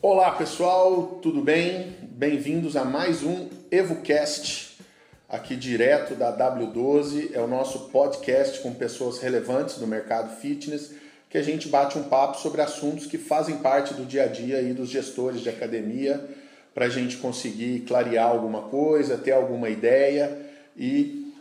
[0.00, 1.96] Olá pessoal, tudo bem?
[2.12, 4.78] Bem-vindos a mais um EvoCast,
[5.28, 7.34] aqui direto da W12.
[7.34, 10.94] É o nosso podcast com pessoas relevantes do mercado fitness,
[11.28, 14.58] que a gente bate um papo sobre assuntos que fazem parte do dia a dia
[14.58, 16.24] aí dos gestores de academia,
[16.74, 20.38] para a gente conseguir clarear alguma coisa, ter alguma ideia
[20.76, 21.32] e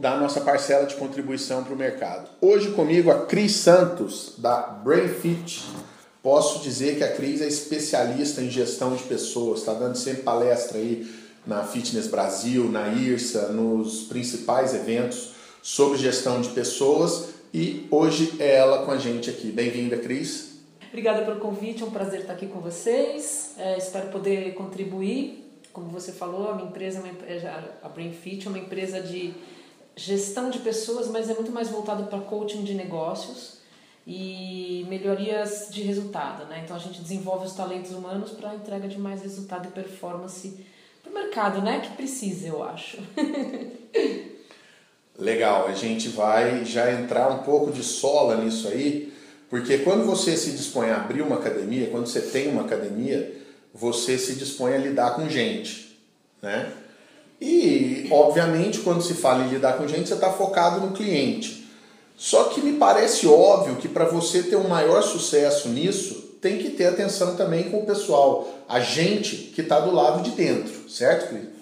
[0.00, 2.30] dar nossa parcela de contribuição para o mercado.
[2.40, 5.62] Hoje comigo a Cris Santos, da BrainFit
[6.26, 10.76] Posso dizer que a Cris é especialista em gestão de pessoas, está dando sempre palestra
[10.76, 11.08] aí
[11.46, 18.56] na Fitness Brasil, na IRSA, nos principais eventos sobre gestão de pessoas e hoje é
[18.56, 19.52] ela com a gente aqui.
[19.52, 20.45] Bem-vinda, Cris.
[20.96, 23.54] Obrigada pelo convite, é um prazer estar aqui com vocês.
[23.58, 25.46] É, espero poder contribuir.
[25.70, 29.34] Como você falou, a minha empresa, é a BrainFit, é uma empresa de
[29.94, 33.58] gestão de pessoas, mas é muito mais voltado para coaching de negócios
[34.06, 36.46] e melhorias de resultado.
[36.46, 36.62] Né?
[36.64, 40.64] Então a gente desenvolve os talentos humanos para a entrega de mais resultado e performance
[41.02, 41.80] para o mercado, né?
[41.80, 42.96] que precisa, eu acho.
[45.18, 49.14] Legal, a gente vai já entrar um pouco de sola nisso aí,
[49.48, 53.32] porque quando você se dispõe a abrir uma academia, quando você tem uma academia,
[53.72, 55.98] você se dispõe a lidar com gente,
[56.42, 56.72] né?
[57.40, 61.66] E, obviamente, quando se fala em lidar com gente, você está focado no cliente.
[62.16, 66.70] Só que me parece óbvio que para você ter um maior sucesso nisso, tem que
[66.70, 71.28] ter atenção também com o pessoal, a gente que está do lado de dentro, certo,
[71.28, 71.55] Cris?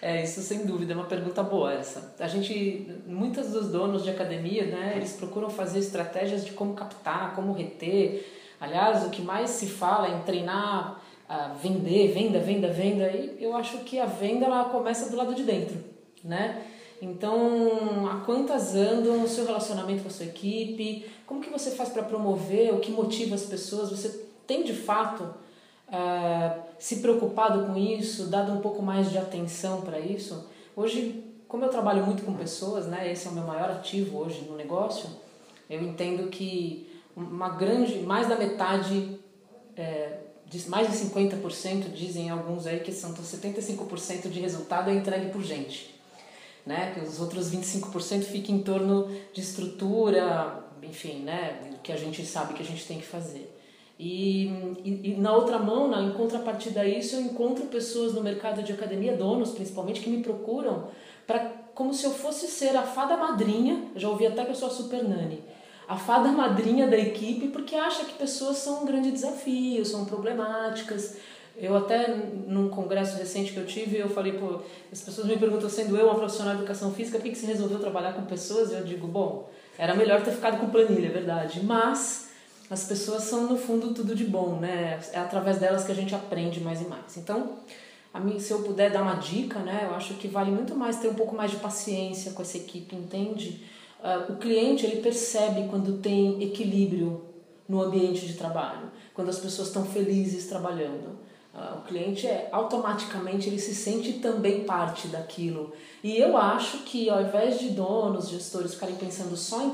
[0.00, 2.14] É, isso sem dúvida, é uma pergunta boa essa.
[2.20, 7.34] A gente, muitos dos donos de academia, né, eles procuram fazer estratégias de como captar,
[7.34, 8.24] como reter.
[8.60, 11.02] Aliás, o que mais se fala é em treinar,
[11.60, 13.08] vender, venda, venda, venda.
[13.10, 15.76] E eu acho que a venda ela começa do lado de dentro,
[16.22, 16.62] né?
[17.00, 21.06] Então, a quantas andam o seu relacionamento com a sua equipe?
[21.26, 22.74] Como que você faz para promover?
[22.74, 23.90] O que motiva as pessoas?
[23.90, 25.32] Você tem de fato
[25.88, 28.26] uh, se preocupado com isso?
[28.26, 30.46] Dado um pouco mais de atenção para isso?
[30.76, 33.10] Hoje, como eu trabalho muito com pessoas, né?
[33.10, 35.08] Esse é o meu maior ativo hoje no negócio.
[35.68, 39.18] Eu entendo que uma grande, mais da metade,
[39.76, 40.18] é,
[40.68, 45.98] mais de 50% dizem alguns aí que são 75% de resultado é entregue por gente
[46.68, 46.92] né?
[46.92, 51.72] Que os outros 25% fiquem em torno de estrutura, enfim, né?
[51.82, 53.57] Que a gente sabe que a gente tem que fazer.
[53.98, 54.46] E,
[54.84, 58.62] e, e, na outra mão, na, em contrapartida a isso, eu encontro pessoas no mercado
[58.62, 60.84] de academia, donos principalmente, que me procuram
[61.26, 64.68] para como se eu fosse ser a fada madrinha, já ouvi até que eu sou
[64.68, 65.42] a super nani,
[65.86, 71.16] a fada madrinha da equipe, porque acha que pessoas são um grande desafio, são problemáticas,
[71.56, 72.14] eu até
[72.46, 74.60] num congresso recente que eu tive, eu falei, pô,
[74.92, 77.46] as pessoas me perguntam, sendo eu uma profissional de educação física, por que, que você
[77.46, 78.72] resolveu trabalhar com pessoas?
[78.72, 81.64] Eu digo, bom, era melhor ter ficado com planilha, é verdade.
[81.64, 82.27] Mas
[82.70, 85.00] as pessoas são, no fundo, tudo de bom, né?
[85.12, 87.16] É através delas que a gente aprende mais e mais.
[87.16, 87.58] Então,
[88.12, 90.96] a mim, se eu puder dar uma dica, né, eu acho que vale muito mais
[90.96, 93.64] ter um pouco mais de paciência com essa equipe, entende?
[94.00, 97.24] Uh, o cliente, ele percebe quando tem equilíbrio
[97.68, 101.18] no ambiente de trabalho, quando as pessoas estão felizes trabalhando.
[101.54, 105.72] Ah, o cliente é automaticamente ele se sente também parte daquilo.
[106.04, 109.72] E eu acho que ao invés de donos, gestores ficarem pensando só em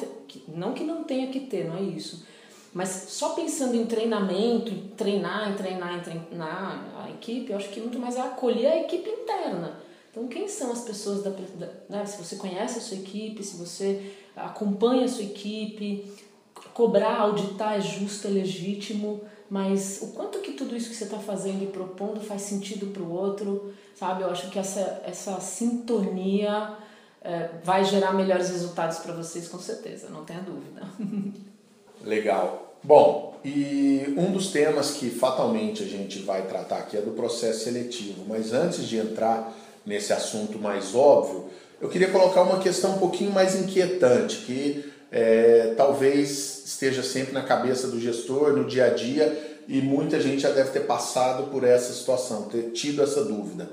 [0.48, 2.26] não que não tenha que ter, não é isso,
[2.74, 8.16] mas só pensando em treinamento, treinar, treinar, treinar a equipe, eu acho que muito mais
[8.16, 9.80] é acolher a equipe interna.
[10.10, 12.04] Então, quem são as pessoas da, da né?
[12.04, 16.12] se você conhece a sua equipe, se você acompanha a sua equipe,
[16.74, 21.18] cobrar, auditar é justo, é legítimo mas o quanto que tudo isso que você está
[21.18, 24.22] fazendo e propondo faz sentido para o outro, sabe?
[24.22, 26.76] Eu acho que essa, essa sintonia
[27.22, 30.82] é, vai gerar melhores resultados para vocês, com certeza, não tenha dúvida.
[32.02, 32.63] Legal.
[32.84, 37.64] Bom, e um dos temas que fatalmente a gente vai tratar aqui é do processo
[37.64, 39.54] seletivo, mas antes de entrar
[39.86, 41.46] nesse assunto mais óbvio,
[41.80, 47.42] eu queria colocar uma questão um pouquinho mais inquietante, que é, talvez esteja sempre na
[47.42, 51.64] cabeça do gestor, no dia a dia, e muita gente já deve ter passado por
[51.64, 53.70] essa situação, ter tido essa dúvida.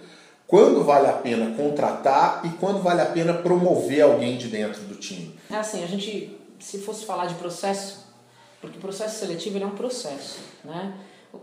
[0.47, 4.95] Quando vale a pena contratar e quando vale a pena promover alguém de dentro do
[4.95, 5.35] time?
[5.49, 8.10] É assim, a gente, se fosse falar de processo,
[8.61, 10.97] porque o processo seletivo é um processo, né?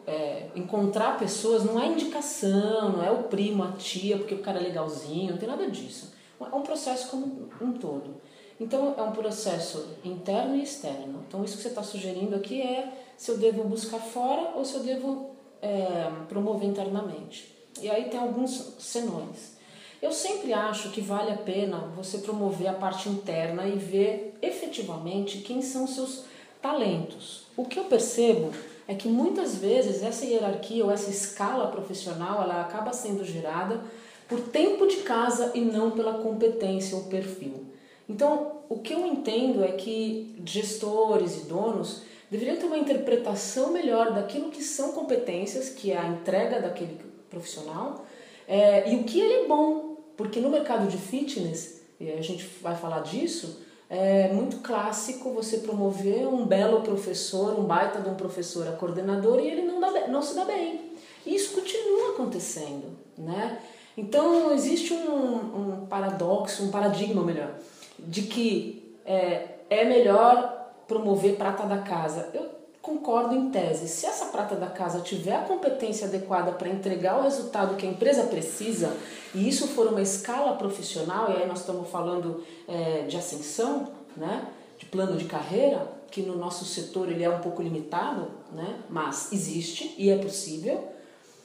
[0.06, 4.59] É, encontrar pessoas não é indicação, não é o primo, a tia, porque o cara
[4.59, 6.12] é legalzinho, não tem nada disso.
[6.41, 8.20] É um processo como um todo.
[8.61, 11.25] Então, é um processo interno e externo.
[11.26, 14.75] Então, isso que você está sugerindo aqui é se eu devo buscar fora ou se
[14.75, 15.31] eu devo
[15.62, 17.55] é, promover internamente.
[17.81, 19.56] E aí tem alguns senões.
[20.00, 25.38] Eu sempre acho que vale a pena você promover a parte interna e ver efetivamente
[25.38, 26.25] quem são seus
[26.60, 27.46] talentos.
[27.56, 28.52] O que eu percebo
[28.87, 33.81] é que muitas vezes essa hierarquia ou essa escala profissional ela acaba sendo gerada
[34.28, 37.66] por tempo de casa e não pela competência ou perfil.
[38.08, 44.12] Então, o que eu entendo é que gestores e donos deveriam ter uma interpretação melhor
[44.12, 46.99] daquilo que são competências, que é a entrega daquele
[47.31, 48.06] profissional,
[48.46, 52.46] é, e o que ele é bom, porque no mercado de fitness, e a gente
[52.62, 58.14] vai falar disso, é muito clássico você promover um belo professor, um baita de um
[58.14, 60.93] professor a coordenador e ele não, dá, não se dá bem.
[61.25, 63.58] E isso continua acontecendo, né?
[63.96, 67.55] Então existe um, um paradoxo, um paradigma melhor,
[67.99, 72.31] de que é, é melhor promover prata da casa.
[72.32, 72.57] Eu
[72.88, 73.87] concordo em tese.
[73.87, 77.90] Se essa prata da casa tiver a competência adequada para entregar o resultado que a
[77.90, 78.96] empresa precisa,
[79.35, 84.49] e isso for uma escala profissional, e aí nós estamos falando é, de ascensão, né,
[84.79, 89.31] de plano de carreira, que no nosso setor ele é um pouco limitado, né, mas
[89.32, 90.88] existe e é possível.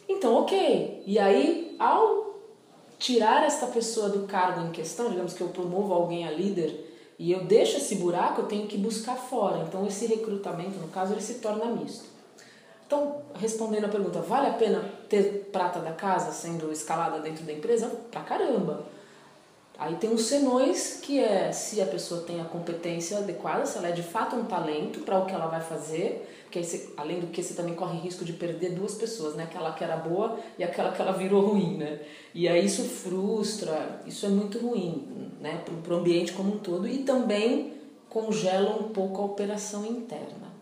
[0.08, 1.04] Então, ok.
[1.06, 2.34] E aí, ao
[2.98, 6.93] tirar esta pessoa do cargo em questão, digamos que eu promovo alguém a líder
[7.24, 9.64] e eu deixo esse buraco, eu tenho que buscar fora.
[9.66, 12.04] Então, esse recrutamento, no caso, ele se torna misto.
[12.86, 17.54] Então, respondendo a pergunta, vale a pena ter prata da casa sendo escalada dentro da
[17.54, 17.88] empresa?
[18.12, 18.84] Pra caramba!
[19.80, 23.88] Aí tem os senões, que é se a pessoa tem a competência adequada, se ela
[23.88, 27.28] é de fato um talento para o que ela vai fazer, porque você, além do
[27.28, 29.46] que você também corre risco de perder duas pessoas, né?
[29.46, 32.00] Aquela que era boa e aquela que ela virou ruim, né?
[32.32, 35.64] E aí isso frustra, isso é muito ruim, né?
[35.84, 37.74] Para o ambiente como um todo e também
[38.08, 40.54] congela um pouco a operação interna.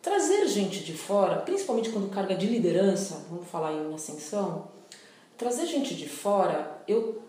[0.00, 4.68] Trazer gente de fora, principalmente quando carga de liderança, vamos falar em ascensão,
[5.36, 7.20] trazer gente de fora, eu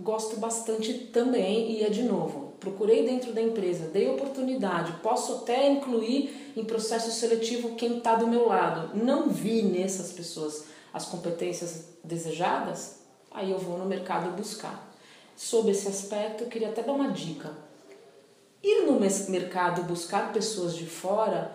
[0.00, 2.45] gosto bastante também e é de novo.
[2.60, 8.26] Procurei dentro da empresa, dei oportunidade, posso até incluir em processo seletivo quem está do
[8.26, 8.96] meu lado.
[8.96, 13.00] Não vi nessas pessoas as competências desejadas,
[13.30, 14.90] aí eu vou no mercado buscar.
[15.36, 17.52] Sob esse aspecto, eu queria até dar uma dica.
[18.62, 18.98] Ir no
[19.28, 21.52] mercado buscar pessoas de fora,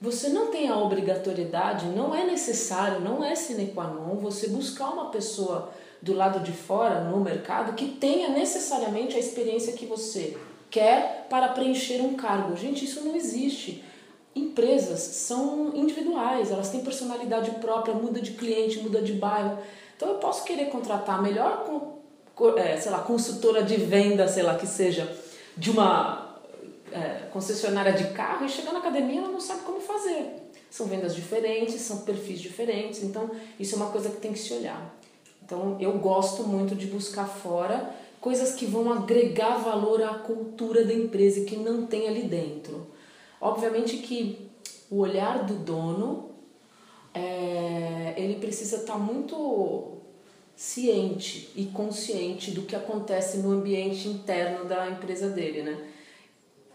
[0.00, 4.90] você não tem a obrigatoriedade, não é necessário, não é sine qua non você buscar
[4.90, 10.36] uma pessoa do lado de fora no mercado que tenha necessariamente a experiência que você
[10.70, 12.56] quer para preencher um cargo.
[12.56, 13.84] Gente, isso não existe.
[14.34, 19.58] Empresas são individuais, elas têm personalidade própria, muda de cliente, muda de bairro.
[19.96, 21.66] Então eu posso querer contratar a melhor,
[22.56, 25.12] é, sei lá, consultora de venda, sei lá, que seja
[25.56, 26.36] de uma
[26.92, 30.48] é, concessionária de carro e chegar na academia ela não sabe como fazer.
[30.70, 34.52] São vendas diferentes, são perfis diferentes, então isso é uma coisa que tem que se
[34.52, 34.97] olhar.
[35.48, 37.90] Então eu gosto muito de buscar fora
[38.20, 42.86] coisas que vão agregar valor à cultura da empresa que não tem ali dentro.
[43.40, 44.50] Obviamente que
[44.90, 46.32] o olhar do dono
[47.14, 49.96] é, ele precisa estar tá muito
[50.54, 55.88] ciente e consciente do que acontece no ambiente interno da empresa dele, né?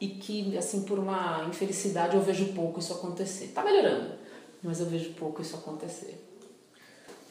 [0.01, 3.51] E que, assim, por uma infelicidade eu vejo pouco isso acontecer.
[3.53, 4.15] Tá melhorando,
[4.63, 6.32] mas eu vejo pouco isso acontecer.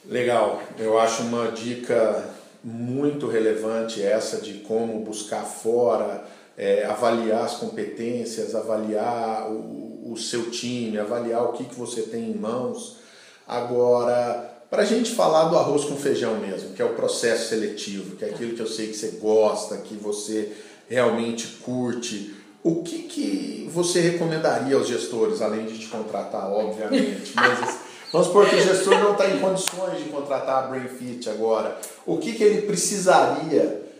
[0.04, 2.28] Legal, eu acho uma dica
[2.62, 6.24] muito relevante essa de como buscar fora,
[6.56, 12.30] é, avaliar as competências, avaliar o, o seu time, avaliar o que, que você tem
[12.30, 12.98] em mãos.
[13.46, 18.16] Agora, para a gente falar do arroz com feijão mesmo, que é o processo seletivo,
[18.16, 20.52] que é aquilo que eu sei que você gosta, que você
[20.88, 27.81] realmente curte, o que, que você recomendaria aos gestores, além de te contratar, obviamente, mas
[28.12, 31.80] Vamos supor que o gestor não está em condições de contratar a BrainFit agora.
[32.04, 33.90] O que, que ele precisaria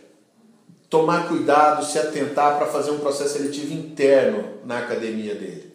[0.87, 5.73] tomar cuidado, se atentar para fazer um processo seletivo interno na academia dele?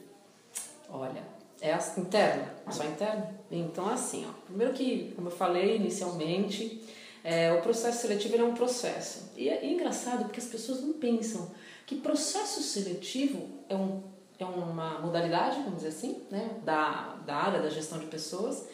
[0.89, 1.21] Olha,
[1.61, 3.27] é interno, só interno?
[3.51, 6.81] Então, assim, ó, primeiro que, como eu falei inicialmente,
[7.25, 9.33] é, o processo seletivo é um processo.
[9.37, 11.51] E é, é engraçado porque as pessoas não pensam
[11.85, 14.01] que processo seletivo é um
[14.39, 18.67] é uma modalidade, vamos dizer assim, né, da, da área da gestão de pessoas.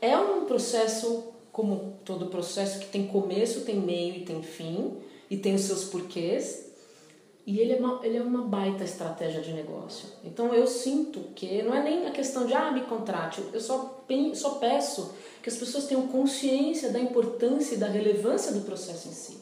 [0.00, 4.96] É um processo, como todo processo, que tem começo, tem meio e tem fim,
[5.30, 6.70] e tem os seus porquês,
[7.46, 10.08] e ele é uma, ele é uma baita estratégia de negócio.
[10.24, 14.02] Então eu sinto que não é nem a questão de, ah, me contrate, eu só,
[14.34, 19.12] só peço que as pessoas tenham consciência da importância e da relevância do processo em
[19.12, 19.38] si.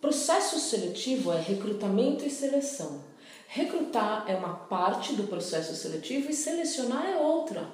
[0.00, 3.09] Processo seletivo é recrutamento e seleção.
[3.52, 7.68] Recrutar é uma parte do processo seletivo e selecionar é outra.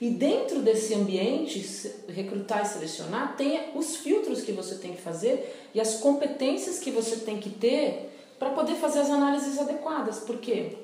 [0.00, 5.70] E dentro desse ambiente, recrutar e selecionar, tem os filtros que você tem que fazer
[5.72, 8.10] e as competências que você tem que ter
[8.40, 10.18] para poder fazer as análises adequadas.
[10.18, 10.78] Por quê?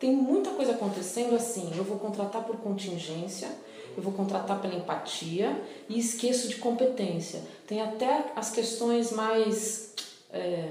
[0.00, 1.70] Tem muita coisa acontecendo assim.
[1.76, 3.48] Eu vou contratar por contingência,
[3.94, 7.42] eu vou contratar pela empatia e esqueço de competência.
[7.66, 9.92] Tem até as questões mais
[10.32, 10.70] é,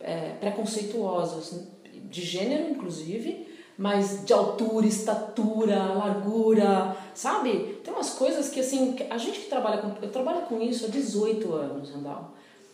[0.00, 1.66] é, preconceituosas,
[2.04, 3.46] de gênero inclusive,
[3.78, 7.78] mas de altura, estatura, largura, sabe?
[7.84, 10.88] Tem umas coisas que assim, a gente que trabalha com, eu trabalho com isso há
[10.88, 11.92] 18 anos.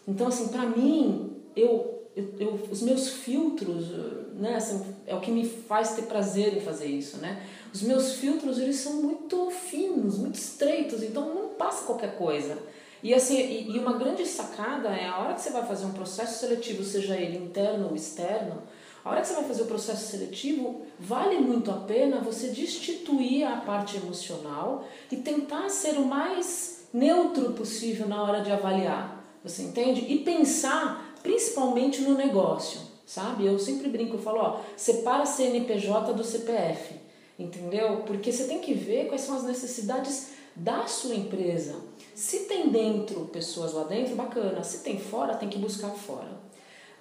[0.06, 3.88] Então assim, para mim, eu, eu, eu, os meus filtros,
[4.34, 7.42] né, assim, é o que me faz ter prazer em fazer isso, né?
[7.74, 12.58] Os meus filtros, eles são muito finos, muito estreitos, então não passa qualquer coisa.
[13.02, 15.92] E assim, e, e uma grande sacada é a hora que você vai fazer um
[15.92, 18.62] processo seletivo, seja ele interno ou externo,
[19.04, 23.44] a hora que você vai fazer o processo seletivo, vale muito a pena você destituir
[23.44, 29.24] a parte emocional e tentar ser o mais neutro possível na hora de avaliar.
[29.42, 30.04] Você entende?
[30.08, 33.44] E pensar principalmente no negócio, sabe?
[33.44, 36.94] Eu sempre brinco, eu falo, ó, separa CNPJ do CPF,
[37.42, 38.02] entendeu?
[38.06, 41.76] Porque você tem que ver quais são as necessidades da sua empresa.
[42.14, 44.62] Se tem dentro pessoas lá dentro, bacana.
[44.62, 46.42] Se tem fora, tem que buscar fora.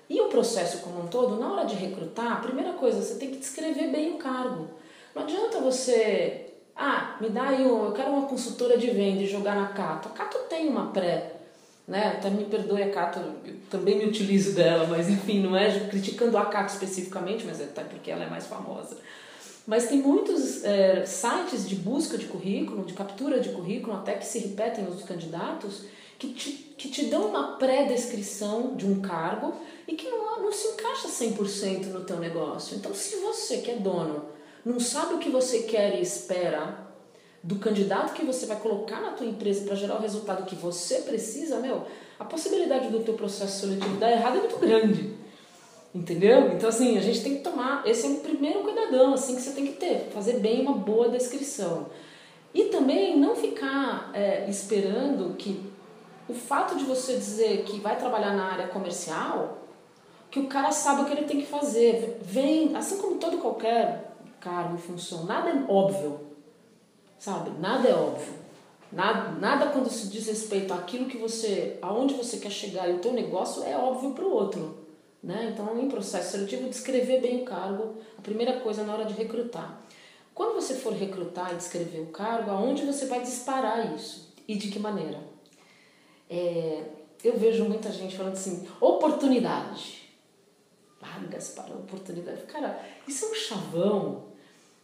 [0.10, 3.32] E o processo como um todo, na hora de recrutar, a primeira coisa, você tem
[3.32, 4.68] que descrever bem o cargo.
[5.16, 9.28] Não adianta você, ah, me dá aí, um, eu quero uma consultora de venda e
[9.28, 10.10] jogar na Cato.
[10.10, 11.36] A Cato tem uma pré,
[11.88, 12.16] né?
[12.18, 16.38] Até me perdoe a Cato, eu também me utilizo dela, mas enfim, não é criticando
[16.38, 18.98] a Cato especificamente, mas é até porque ela é mais famosa.
[19.66, 24.26] Mas tem muitos é, sites de busca de currículo, de captura de currículo, até que
[24.26, 25.84] se repetem os candidatos,
[26.18, 29.54] que te, que te dão uma pré-descrição de um cargo
[29.88, 32.76] e que não, não se encaixa 100% no teu negócio.
[32.76, 34.26] Então, se você que é dono
[34.64, 36.92] não sabe o que você quer e espera
[37.44, 41.02] do candidato que você vai colocar na tua empresa para gerar o resultado que você
[41.02, 41.88] precisa, meu,
[42.20, 45.21] a possibilidade do teu processo seletivo dar errado é muito grande.
[45.94, 46.54] Entendeu?
[46.54, 47.86] Então, assim, a gente tem que tomar.
[47.86, 50.10] Esse é o primeiro cuidadão assim, que você tem que ter.
[50.14, 51.88] Fazer bem uma boa descrição.
[52.54, 55.70] E também não ficar é, esperando que
[56.30, 59.58] o fato de você dizer que vai trabalhar na área comercial
[60.30, 62.20] que o cara sabe o que ele tem que fazer.
[62.22, 66.20] Vem, assim como todo qualquer cargo função, nada é óbvio,
[67.20, 67.52] sabe?
[67.60, 68.34] Nada é óbvio.
[68.92, 73.00] Nada, nada quando se diz respeito àquilo que você, aonde você quer chegar e o
[73.00, 74.81] teu negócio é óbvio para o outro.
[75.24, 75.52] Né?
[75.54, 79.82] Então, em processo seletivo, descrever bem o cargo, a primeira coisa na hora de recrutar.
[80.34, 84.70] Quando você for recrutar e descrever o cargo, aonde você vai disparar isso e de
[84.70, 85.20] que maneira?
[86.30, 86.84] É,
[87.24, 90.02] eu vejo muita gente falando assim, oportunidade
[91.02, 92.44] vagas para oportunidade.
[92.44, 94.32] Cara, isso é um chavão.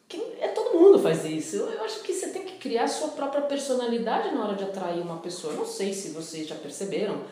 [0.08, 1.58] Que é, todo mundo faz isso.
[1.58, 4.64] Eu, eu acho que você tem que criar a sua própria personalidade na hora de
[4.64, 5.54] atrair uma pessoa.
[5.54, 7.24] Não sei se vocês já perceberam,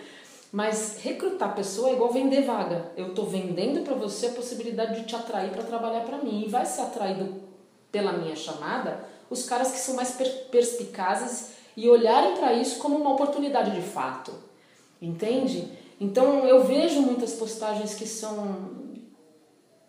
[0.56, 2.90] mas recrutar pessoa é igual vender vaga.
[2.96, 6.46] Eu estou vendendo para você a possibilidade de te atrair para trabalhar para mim.
[6.46, 7.42] E vai ser atraído
[7.92, 10.18] pela minha chamada os caras que são mais
[10.50, 14.32] perspicazes e olharem para isso como uma oportunidade de fato.
[15.02, 15.74] Entende?
[16.00, 18.96] Então eu vejo muitas postagens que são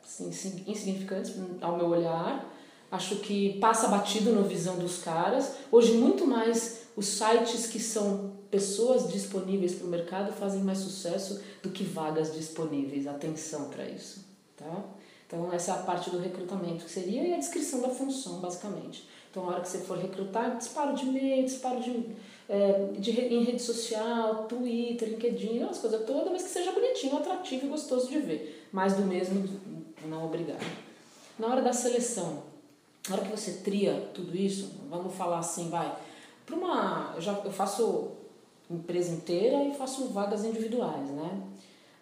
[0.02, 2.44] assim, insignificantes ao meu olhar.
[2.90, 5.56] Acho que passa batido na visão dos caras.
[5.72, 11.42] Hoje, muito mais os sites que são pessoas disponíveis para o mercado fazem mais sucesso
[11.62, 13.06] do que vagas disponíveis.
[13.06, 14.24] Atenção para isso.
[14.56, 14.84] Tá?
[15.26, 19.08] Então, essa é a parte do recrutamento, que seria a descrição da função, basicamente.
[19.30, 22.06] Então, na hora que você for recrutar, disparo de e-mail, disparo de
[22.48, 27.66] é, de, em rede social, Twitter, LinkedIn, as coisas todas, mas que seja bonitinho, atrativo
[27.66, 28.68] e gostoso de ver.
[28.72, 29.48] Mais do mesmo,
[30.06, 30.64] não obrigado.
[31.38, 32.44] Na hora da seleção,
[33.08, 35.96] na hora que você tria tudo isso, vamos falar assim, vai,
[36.44, 37.12] para uma.
[37.14, 38.12] Eu, já, eu faço
[38.70, 41.42] empresa inteira e faço vagas individuais, né?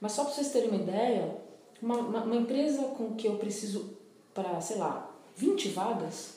[0.01, 1.37] Mas só para vocês terem uma ideia,
[1.81, 3.95] uma, uma, uma empresa com que eu preciso
[4.33, 6.35] para, sei lá, 20 vagas,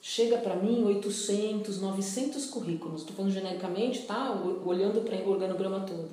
[0.00, 3.00] chega para mim 800, 900 currículos.
[3.00, 4.32] Estou falando genericamente, tá?
[4.64, 6.10] Olhando para o organograma todo.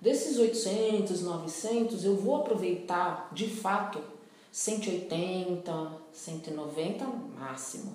[0.00, 4.00] Desses 800, 900, eu vou aproveitar de fato
[4.52, 7.04] 180, 190
[7.38, 7.94] máximo.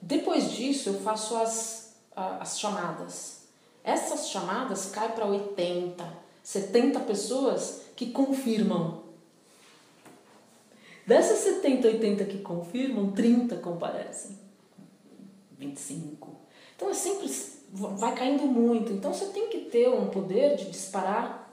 [0.00, 3.42] Depois disso, eu faço as, as chamadas.
[3.82, 6.04] Essas chamadas caem para 80,
[6.42, 9.08] 70 pessoas que confirmam
[11.08, 14.38] Dessas 70, 80 que confirmam, 30 comparecem.
[15.58, 16.36] 25.
[16.76, 17.34] Então é sempre
[17.70, 18.92] vai caindo muito.
[18.92, 21.50] Então você tem que ter um poder de disparar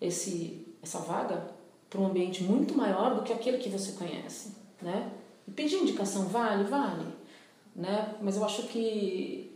[0.00, 1.53] esse essa vaga
[1.94, 5.12] para um ambiente muito maior do que aquele que você conhece, né?
[5.54, 6.64] Pedir indicação vale?
[6.64, 7.06] Vale.
[7.74, 8.16] Né?
[8.20, 9.52] Mas eu acho que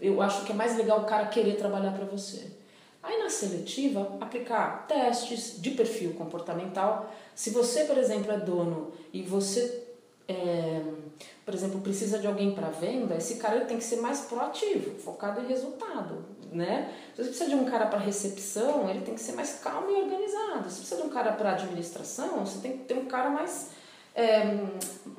[0.00, 2.50] eu acho que é mais legal o cara querer trabalhar para você.
[3.00, 7.14] Aí na seletiva, aplicar testes de perfil comportamental.
[7.34, 9.86] Se você, por exemplo, é dono e você,
[10.26, 10.82] é,
[11.44, 15.40] por exemplo, precisa de alguém para venda, esse cara tem que ser mais proativo, focado
[15.40, 16.24] em resultado.
[16.54, 16.88] Né?
[17.16, 20.02] Se você precisa de um cara para recepção, ele tem que ser mais calmo e
[20.02, 20.70] organizado.
[20.70, 23.70] Se você precisa de um cara para administração, você tem que ter um cara mais
[24.14, 24.64] é,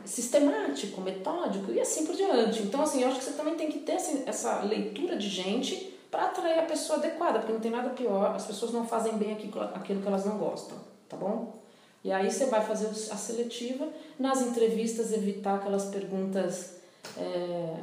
[0.06, 2.62] sistemático, metódico e assim por diante.
[2.62, 5.94] Então, assim, eu acho que você também tem que ter assim, essa leitura de gente
[6.10, 9.34] para atrair a pessoa adequada, porque não tem nada pior, as pessoas não fazem bem
[9.34, 10.77] aquilo que elas não gostam,
[11.10, 11.54] tá bom?
[12.01, 16.75] E aí você vai fazer a seletiva, nas entrevistas evitar aquelas perguntas.
[17.18, 17.75] É,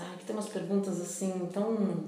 [0.00, 2.04] ah, que tem umas perguntas assim tão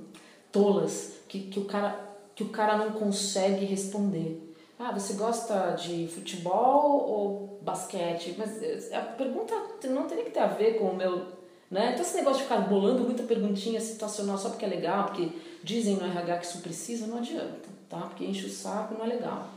[0.57, 1.99] tolas que, que, o cara,
[2.35, 4.43] que o cara não consegue responder.
[4.79, 8.35] Ah, você gosta de futebol ou basquete?
[8.39, 9.55] Mas eh, a pergunta
[9.89, 11.37] não teria que ter a ver com o meu
[11.71, 11.91] né?
[11.91, 15.31] Então, esse negócio de ficar bolando muita perguntinha situacional só porque é legal, porque
[15.65, 18.03] dizem no RH que isso precisa, não adianta, tá?
[18.03, 19.49] Porque enche o saco não é legal.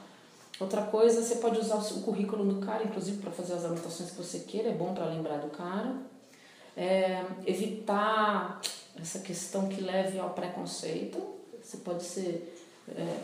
[0.60, 4.18] Outra coisa, você pode usar o currículo do cara, inclusive para fazer as anotações que
[4.18, 5.96] você queira, é bom para lembrar do cara.
[6.76, 8.60] É, evitar
[9.02, 11.22] essa questão que leve ao preconceito.
[11.62, 12.56] Você pode ser.
[12.88, 13.18] É,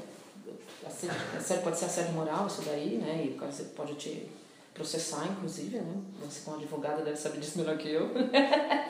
[1.64, 3.26] pode ser assédio moral, isso daí, né?
[3.26, 4.30] E o cara pode te
[4.74, 5.96] processar, inclusive, né?
[6.22, 8.12] Você como advogada deve saber disso melhor que eu.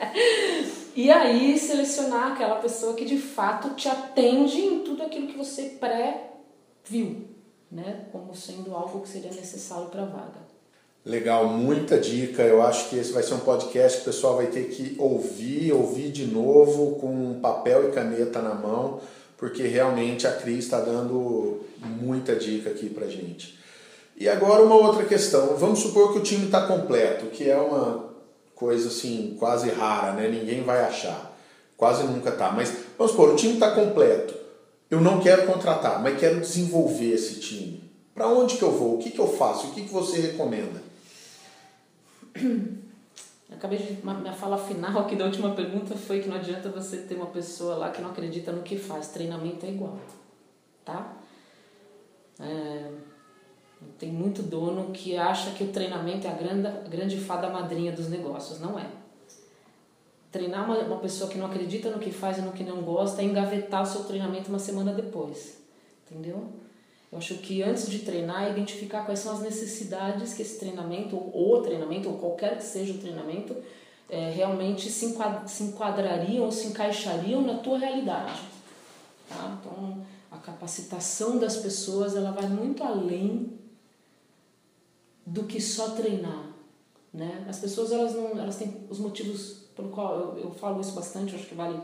[0.96, 5.76] e aí selecionar aquela pessoa que de fato te atende em tudo aquilo que você
[5.80, 7.28] pré-viu,
[7.70, 8.08] né?
[8.10, 10.45] Como sendo algo que seria necessário para a vaga.
[11.06, 12.42] Legal, muita dica.
[12.42, 15.72] Eu acho que esse vai ser um podcast que o pessoal vai ter que ouvir,
[15.72, 19.00] ouvir de novo com papel e caneta na mão,
[19.38, 23.56] porque realmente a Cris está dando muita dica aqui para gente.
[24.16, 25.56] E agora uma outra questão.
[25.56, 28.06] Vamos supor que o time está completo, que é uma
[28.56, 30.28] coisa assim quase rara, né?
[30.28, 31.38] Ninguém vai achar.
[31.76, 32.50] Quase nunca tá.
[32.50, 34.34] Mas vamos supor, o time está completo.
[34.90, 37.88] Eu não quero contratar, mas quero desenvolver esse time.
[38.12, 38.96] Para onde que eu vou?
[38.96, 39.68] O que, que eu faço?
[39.68, 40.85] O que, que você recomenda?
[43.50, 44.04] Acabei de.
[44.04, 47.76] Minha fala final aqui da última pergunta foi que não adianta você ter uma pessoa
[47.76, 49.08] lá que não acredita no que faz.
[49.08, 49.98] Treinamento é igual.
[50.84, 51.16] Tá?
[52.40, 52.90] É,
[53.98, 57.92] tem muito dono que acha que o treinamento é a grande, a grande fada madrinha
[57.92, 58.60] dos negócios.
[58.60, 58.86] Não é.
[60.32, 63.22] Treinar uma, uma pessoa que não acredita no que faz e no que não gosta
[63.22, 65.58] é engavetar o seu treinamento uma semana depois.
[66.04, 66.52] Entendeu?
[67.10, 71.58] Eu acho que antes de treinar, identificar quais são as necessidades que esse treinamento, ou
[71.58, 73.56] o treinamento, ou qualquer que seja o treinamento,
[74.08, 78.40] é, realmente se, enquad se enquadrariam ou se encaixariam na tua realidade.
[79.28, 79.58] Tá?
[79.60, 83.52] Então, a capacitação das pessoas ela vai muito além
[85.24, 86.52] do que só treinar,
[87.12, 87.44] né?
[87.48, 91.34] As pessoas elas não, elas têm os motivos pelo qual eu, eu falo isso bastante,
[91.34, 91.80] acho que vale.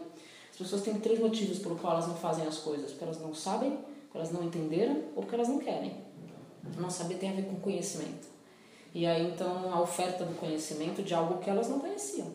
[0.50, 3.34] As pessoas têm três motivos pelo qual elas não fazem as coisas, porque elas não
[3.34, 3.76] sabem,
[4.12, 5.96] porque elas não entenderam ou porque elas não querem.
[6.76, 8.28] Não saber tem a ver com conhecimento.
[8.94, 12.32] E aí então a oferta do conhecimento de algo que elas não conheciam.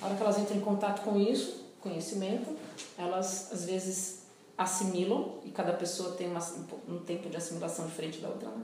[0.00, 2.56] A hora que elas entram em contato com isso, conhecimento,
[2.96, 4.22] elas às vezes
[4.56, 6.40] assimilam e cada pessoa tem uma,
[6.88, 8.48] um tempo de assimilação diferente da outra.
[8.48, 8.62] Né?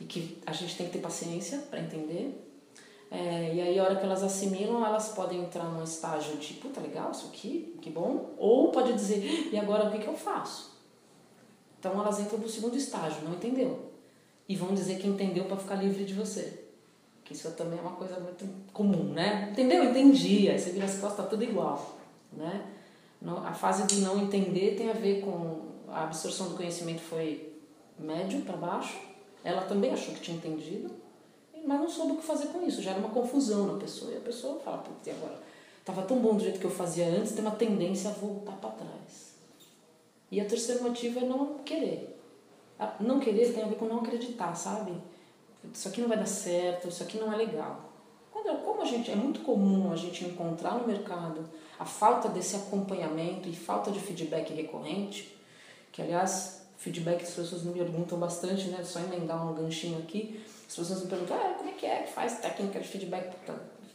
[0.00, 2.44] e que a gente tem que ter paciência para entender.
[3.10, 6.80] É, e aí, a hora que elas assimilam, elas podem entrar num estágio de, puta,
[6.80, 8.34] legal, isso aqui, que bom.
[8.36, 10.77] Ou pode dizer, e agora o que, que eu faço?
[11.78, 13.90] Então, elas entram no segundo estágio, não entendeu.
[14.48, 16.64] E vão dizer que entendeu para ficar livre de você.
[17.24, 19.50] Que isso também é uma coisa muito comum, né?
[19.52, 19.84] Entendeu?
[19.84, 20.48] Entendi.
[20.50, 21.98] Aí você vira as costas, tá tudo igual,
[22.32, 22.66] né?
[23.44, 27.52] A fase de não entender tem a ver com a absorção do conhecimento foi
[27.98, 29.08] médio para baixo
[29.44, 30.90] ela também achou que tinha entendido,
[31.66, 32.82] mas não soube o que fazer com isso.
[32.82, 34.12] Já era uma confusão na pessoa.
[34.12, 35.38] E a pessoa fala, putz, agora?
[35.78, 38.70] Estava tão bom do jeito que eu fazia antes, tem uma tendência a voltar para
[38.70, 39.27] trás.
[40.30, 42.18] E o terceiro motivo é não querer.
[43.00, 44.92] Não querer tem a ver com não acreditar, sabe?
[45.72, 47.88] Isso aqui não vai dar certo, isso aqui não é legal.
[48.30, 52.56] Quando, como a gente é muito comum a gente encontrar no mercado a falta desse
[52.56, 55.36] acompanhamento e falta de feedback recorrente,
[55.90, 58.84] que aliás feedback as pessoas me perguntam bastante, né?
[58.84, 60.40] Só emendar um ganchinho aqui.
[60.68, 63.34] As pessoas me perguntam, ah, como é que é que faz técnica de feedback?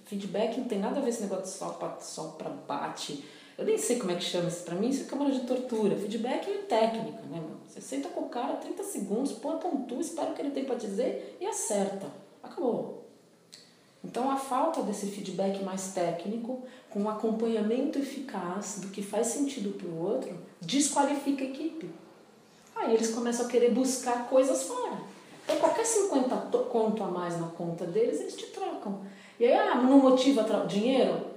[0.05, 3.23] Feedback não tem nada a ver esse negócio só para só bate.
[3.57, 4.63] Eu nem sei como é que chama isso.
[4.63, 5.95] Pra mim isso é câmara de tortura.
[5.95, 7.57] Feedback é técnica, né, meu?
[7.67, 10.75] Você senta com o cara 30 segundos, põe pontua, espera o que ele tem para
[10.75, 12.07] dizer e acerta.
[12.41, 13.03] Acabou.
[14.03, 19.77] Então a falta desse feedback mais técnico, com um acompanhamento eficaz do que faz sentido
[19.77, 21.89] para o outro, desqualifica a equipe.
[22.75, 24.97] Aí eles começam a querer buscar coisas fora.
[25.43, 26.35] Então, qualquer 50
[26.69, 29.01] conto a mais na conta deles, eles te trocam.
[29.39, 31.32] E aí, ah, não motiva dinheiro?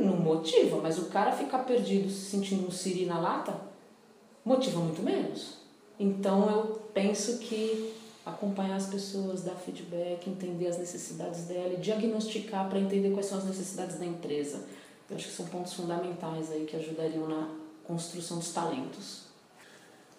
[0.00, 3.54] Não motiva, mas o cara ficar perdido se sentindo um siri na lata,
[4.44, 5.58] motiva muito menos.
[5.98, 7.94] Então, eu penso que
[8.26, 13.38] acompanhar as pessoas, dar feedback, entender as necessidades dela e diagnosticar para entender quais são
[13.38, 14.64] as necessidades da empresa.
[15.08, 17.48] Eu acho que são pontos fundamentais aí que ajudariam na
[17.84, 19.24] construção dos talentos.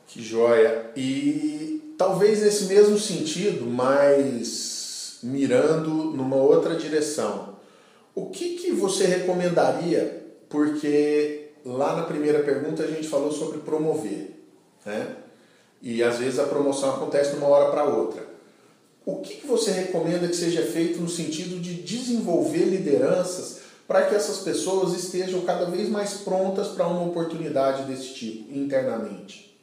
[0.07, 0.91] Que joia!
[0.95, 7.54] E talvez nesse mesmo sentido, mas mirando numa outra direção,
[8.15, 10.25] o que, que você recomendaria?
[10.49, 14.41] Porque lá na primeira pergunta a gente falou sobre promover,
[14.86, 15.17] né?
[15.82, 18.25] E às vezes a promoção acontece de uma hora para outra.
[19.06, 24.15] O que, que você recomenda que seja feito no sentido de desenvolver lideranças para que
[24.15, 29.56] essas pessoas estejam cada vez mais prontas para uma oportunidade desse tipo internamente?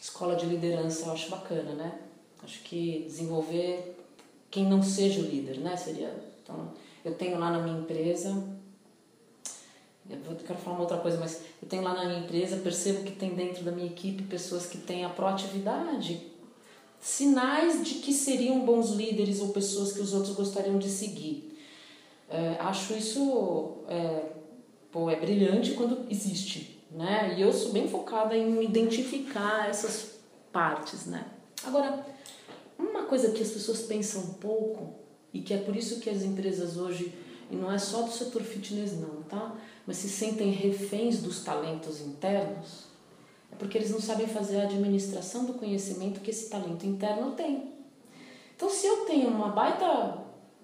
[0.00, 1.98] Escola de liderança eu acho bacana, né?
[2.44, 3.96] Acho que desenvolver
[4.50, 5.76] quem não seja o líder, né?
[5.76, 6.14] Seria.
[6.42, 6.72] Então,
[7.04, 8.58] eu tenho lá na minha empresa
[10.10, 13.12] eu quero falar uma outra coisa, mas eu tenho lá na minha empresa, percebo que
[13.12, 16.22] tem dentro da minha equipe pessoas que têm a proatividade,
[16.98, 21.58] sinais de que seriam bons líderes ou pessoas que os outros gostariam de seguir.
[22.30, 24.32] É, acho isso é,
[24.90, 27.34] pô, é brilhante quando existe, né?
[27.36, 30.18] E eu sou bem focada em identificar essas
[30.50, 31.26] partes, né?
[31.64, 32.04] Agora,
[32.78, 34.94] uma coisa que as pessoas pensam um pouco
[35.32, 37.12] e que é por isso que as empresas hoje
[37.50, 39.54] e não é só do setor fitness não, tá?
[39.86, 42.84] Mas se sentem reféns dos talentos internos,
[43.50, 47.72] é porque eles não sabem fazer a administração do conhecimento que esse talento interno tem.
[48.54, 50.18] Então, se eu tenho uma baita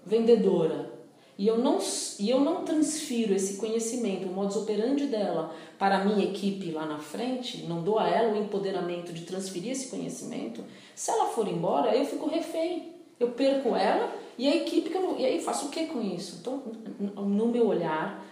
[0.04, 0.92] vendedora
[1.38, 1.78] e eu não,
[2.18, 6.86] e eu não transfiro esse conhecimento, o modus operandi dela para a minha equipe lá
[6.86, 10.62] na frente, não dou a ela o empoderamento de transferir esse conhecimento,
[10.94, 12.93] se ela for embora, eu fico refém.
[13.24, 16.02] Eu perco ela e a equipe que eu não, e aí faço o que com
[16.02, 16.38] isso?
[16.40, 16.62] Então,
[17.16, 18.22] no meu olhar,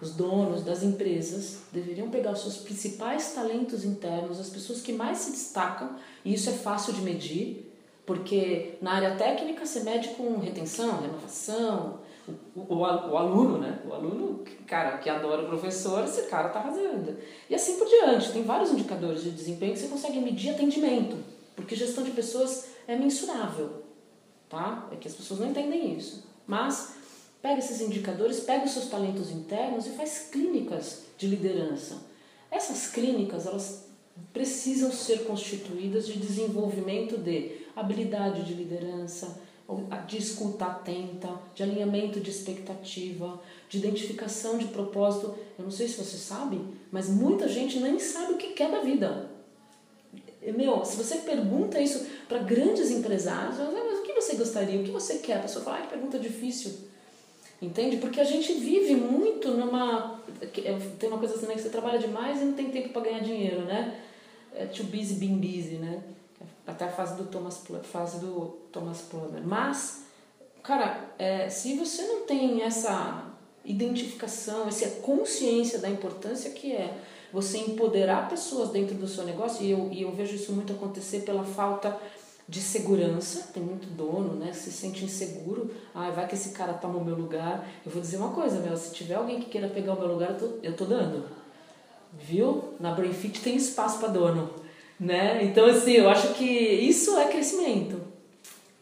[0.00, 5.18] os donos das empresas deveriam pegar os seus principais talentos internos, as pessoas que mais
[5.18, 7.70] se destacam, e isso é fácil de medir,
[8.06, 11.98] porque na área técnica você mede com retenção, renovação,
[12.56, 13.80] o, o, o, aluno, né?
[13.86, 17.18] O aluno, cara, que adora o professor, esse cara tá fazendo.
[17.50, 21.16] E assim por diante, tem vários indicadores de desempenho que você consegue medir atendimento,
[21.54, 23.83] porque gestão de pessoas é mensurável
[25.04, 25.08] tá?
[25.08, 26.24] É que as pessoas não entendem isso.
[26.46, 26.94] Mas
[27.40, 31.98] pega esses indicadores, pega os seus talentos internos e faz clínicas de liderança.
[32.50, 33.84] Essas clínicas, elas
[34.32, 39.40] precisam ser constituídas de desenvolvimento de habilidade de liderança,
[40.06, 45.34] de escuta atenta, de alinhamento de expectativa, de identificação de propósito.
[45.58, 46.60] Eu não sei se você sabe,
[46.92, 49.30] mas muita gente nem sabe o que quer da vida.
[50.54, 53.58] Meu, se você pergunta isso para grandes empresários,
[54.24, 54.80] você gostaria?
[54.80, 55.38] O que você quer?
[55.38, 56.72] A pessoa fala, que pergunta difícil.
[57.60, 57.96] Entende?
[57.98, 60.20] Porque a gente vive muito numa.
[60.98, 61.54] Tem uma coisa assim, né?
[61.54, 64.00] Que você trabalha demais e não tem tempo para ganhar dinheiro, né?
[64.54, 66.02] É too busy being busy, né?
[66.66, 69.42] Até a fase do Thomas, fase do Thomas Plummer.
[69.44, 70.04] Mas,
[70.62, 73.30] cara, é, se você não tem essa
[73.64, 76.98] identificação, essa consciência da importância que é
[77.32, 81.20] você empoderar pessoas dentro do seu negócio, e eu, e eu vejo isso muito acontecer
[81.20, 81.98] pela falta
[82.48, 86.98] de segurança, tem muito dono, né, se sente inseguro, ah, vai que esse cara toma
[86.98, 87.66] o meu lugar.
[87.84, 90.30] Eu vou dizer uma coisa, meu, se tiver alguém que queira pegar o meu lugar,
[90.32, 91.24] eu tô, eu tô dando.
[92.12, 92.74] Viu?
[92.78, 94.50] Na Brainfit tem espaço para dono,
[95.00, 95.42] né?
[95.42, 98.00] Então assim, eu acho que isso é crescimento,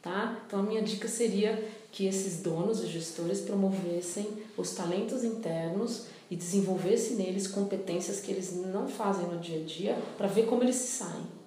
[0.02, 0.38] tá?
[0.46, 6.36] Então a minha dica seria que esses donos e gestores promovessem os talentos internos e
[6.36, 10.76] desenvolvesse neles competências que eles não fazem no dia a dia para ver como eles
[10.76, 11.41] se saem.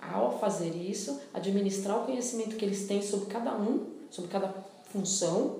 [0.00, 4.54] Ao fazer isso, administrar o conhecimento que eles têm sobre cada um, sobre cada
[4.92, 5.56] função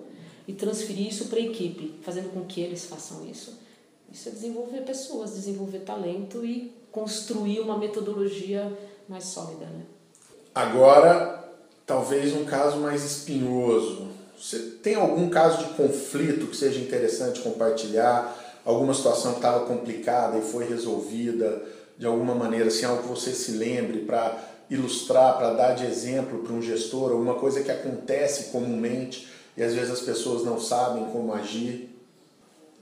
[0.46, 3.58] e transferir isso para a equipe, fazendo com que eles façam isso.
[4.10, 8.72] Isso é desenvolver pessoas, desenvolver talento e construir uma metodologia
[9.08, 9.82] mais sólida, né?
[10.54, 11.44] Agora,
[11.84, 14.08] talvez um caso mais espinhoso.
[14.40, 18.46] Você tem algum caso de conflito que seja interessante compartilhar?
[18.68, 21.62] alguma situação que estava complicada e foi resolvida
[21.98, 24.38] de alguma maneira, assim, algo que você se lembre para
[24.70, 29.74] ilustrar, para dar de exemplo para um gestor, alguma coisa que acontece comumente e às
[29.74, 31.88] vezes as pessoas não sabem como agir?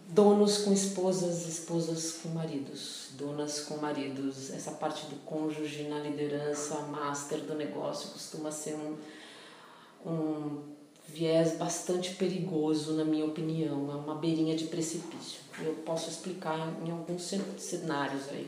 [0.08, 6.76] Donos com esposas, esposas com maridos, donas com maridos, essa parte do cônjuge na liderança,
[6.82, 8.96] master do negócio costuma ser um,
[10.08, 10.60] um
[11.08, 15.40] viés bastante perigoso, na minha opinião, é uma beirinha de precipício.
[15.60, 18.46] Eu posso explicar em alguns cenários aí.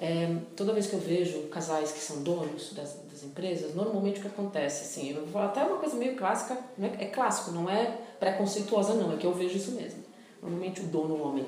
[0.00, 4.22] É, toda vez que eu vejo casais que são donos das, das empresas, normalmente o
[4.22, 7.68] que acontece, assim, eu vou falar até uma coisa meio clássica, é, é clássico, não
[7.68, 10.04] é preconceituosa não, é que eu vejo isso mesmo.
[10.40, 11.46] Normalmente o dono, o homem,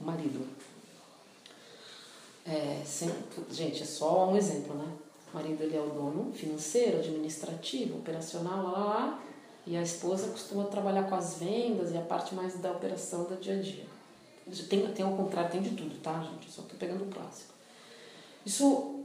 [0.00, 0.44] o marido.
[2.44, 3.08] É, sem,
[3.52, 4.92] gente, é só um exemplo, né?
[5.32, 9.22] O marido ele é o dono financeiro, administrativo, operacional, lá, lá, lá,
[9.64, 13.36] e a esposa costuma trabalhar com as vendas e a parte mais da operação do
[13.36, 13.86] dia a dia.
[14.68, 16.46] Tem, tem ao contrário, tem de tudo, tá, gente?
[16.46, 17.55] Eu só tô pegando o clássico.
[18.46, 19.00] Isso,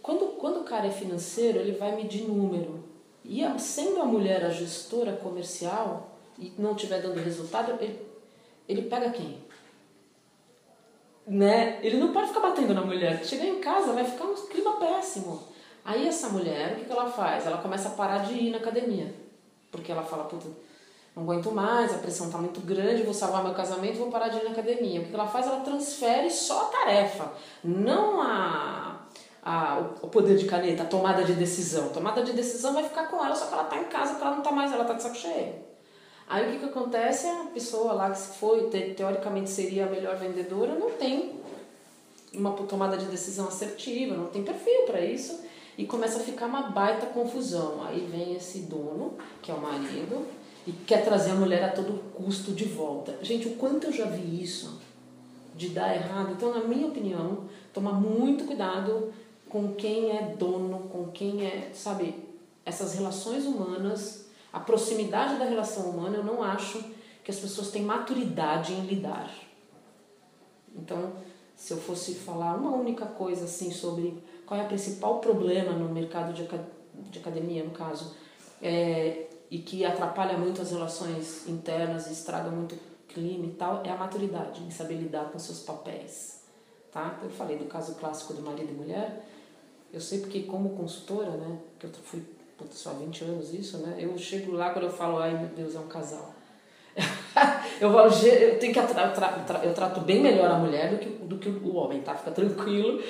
[0.00, 2.84] quando, quando o cara é financeiro, ele vai medir número.
[3.24, 8.00] E sendo a mulher a gestora comercial e não estiver dando resultado, ele,
[8.68, 9.38] ele pega quem?
[11.26, 11.80] Né?
[11.82, 13.24] Ele não pode ficar batendo na mulher.
[13.24, 15.42] Chegar em casa vai ficar um clima péssimo.
[15.84, 17.46] Aí essa mulher, o que, que ela faz?
[17.46, 19.12] Ela começa a parar de ir na academia.
[19.70, 20.46] Porque ela fala, puta,
[21.14, 24.38] não aguento mais, a pressão está muito grande, vou salvar meu casamento, vou parar de
[24.38, 25.00] ir na academia.
[25.00, 25.46] O que ela faz?
[25.46, 27.32] Ela transfere só a tarefa,
[27.64, 29.00] não a,
[29.42, 31.86] a, o poder de caneta, a tomada de decisão.
[31.86, 34.22] A tomada de decisão vai ficar com ela, só que ela está em casa, porque
[34.22, 35.54] ela não está mais, ela está de saco cheio.
[36.28, 37.26] Aí o que, que acontece?
[37.26, 41.40] A pessoa lá que foi, te, teoricamente seria a melhor vendedora, não tem
[42.32, 45.40] uma tomada de decisão assertiva, não tem perfil para isso
[45.76, 47.82] e começa a ficar uma baita confusão.
[47.86, 50.24] Aí vem esse dono, que é o marido,
[50.66, 53.18] e quer trazer a mulher a todo custo de volta.
[53.22, 54.80] Gente, o quanto eu já vi isso
[55.54, 56.32] de dar errado.
[56.32, 59.12] Então, na minha opinião, tomar muito cuidado
[59.48, 62.14] com quem é dono, com quem é, sabe,
[62.64, 66.82] essas relações humanas, a proximidade da relação humana, eu não acho
[67.24, 69.30] que as pessoas têm maturidade em lidar.
[70.74, 71.12] Então,
[71.56, 75.92] se eu fosse falar uma única coisa assim sobre qual é o principal problema no
[75.92, 76.48] mercado de,
[77.10, 78.14] de academia, no caso,
[78.62, 82.78] é, e que atrapalha muito as relações internas estraga muito o
[83.12, 86.44] clima e tal, é a maturidade em saber lidar com seus papéis.
[86.92, 87.18] Tá?
[87.22, 89.26] Eu falei do caso clássico do marido e mulher,
[89.92, 92.22] eu sei porque como consultora, né, que eu fui
[92.70, 95.80] só 20 anos isso, né, eu chego lá quando eu falo, ai meu Deus, é
[95.80, 96.32] um casal.
[97.80, 101.08] eu falo, eu tenho que eu trato, eu trato bem melhor a mulher do que,
[101.08, 102.14] do que o homem, tá?
[102.14, 103.00] Fica tranquilo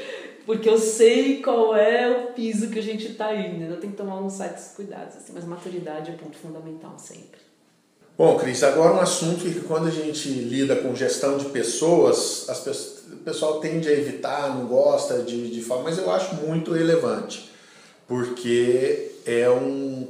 [0.50, 3.62] porque eu sei qual é o piso que a gente está indo.
[3.66, 7.38] Eu tenho que tomar uns certos cuidados, assim, mas maturidade é ponto fundamental sempre.
[8.18, 12.58] Bom, Cris, agora um assunto que quando a gente lida com gestão de pessoas, as
[12.58, 16.72] pessoas, o pessoal tende a evitar, não gosta de, de falar, mas eu acho muito
[16.72, 17.48] relevante,
[18.08, 20.08] porque é um,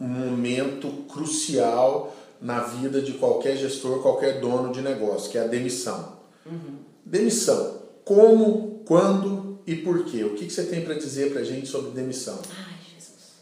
[0.00, 5.48] um momento crucial na vida de qualquer gestor, qualquer dono de negócio, que é a
[5.48, 6.12] demissão.
[6.46, 6.76] Uhum.
[7.04, 7.78] Demissão.
[8.04, 9.35] Como, quando
[9.66, 10.22] e por quê?
[10.22, 12.40] O que você tem para dizer para a gente sobre demissão?
[12.50, 13.40] Ai, Jesus.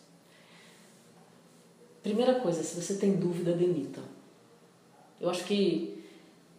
[2.02, 4.00] Primeira coisa, se você tem dúvida, demita.
[5.20, 6.02] Eu acho que